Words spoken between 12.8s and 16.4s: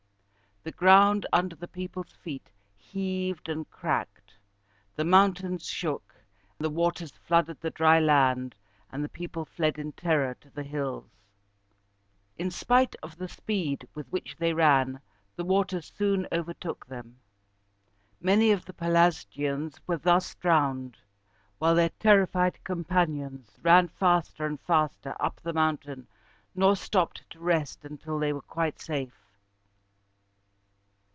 of the speed with which they ran, the waters soon